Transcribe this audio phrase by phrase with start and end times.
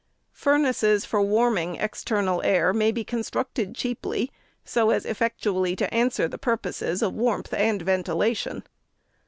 [0.33, 4.31] Furnaces for warming external air may be constructed cheaply,
[4.65, 8.63] so as effectually to answer the purposes of warmth and ventilation.